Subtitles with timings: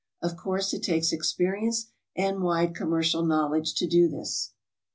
[0.19, 4.49] Of course it takes experience and wide commercial knowledge to do this.